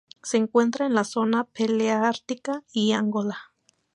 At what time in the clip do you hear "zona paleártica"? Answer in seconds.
1.03-2.63